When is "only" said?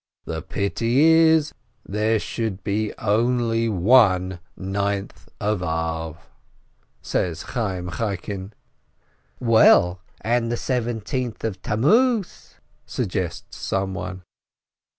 2.97-3.69